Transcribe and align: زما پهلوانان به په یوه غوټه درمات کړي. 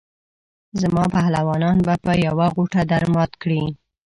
زما 0.81 1.03
پهلوانان 1.15 1.77
به 1.85 1.93
په 2.05 2.11
یوه 2.25 2.47
غوټه 2.55 2.81
درمات 2.91 3.31
کړي. 3.41 3.63